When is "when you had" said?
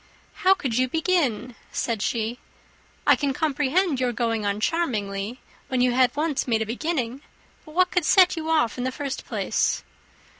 5.67-6.15